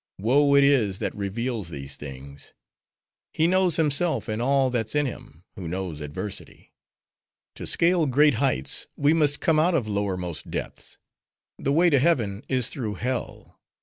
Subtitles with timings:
[0.17, 2.55] Woe it is, that reveals these things.
[3.33, 6.73] He knows himself, and all that's in him, who knows adversity.
[7.53, 10.97] To scale great heights, we must come out of lowermost depths.
[11.59, 13.59] The way to heaven is through hell.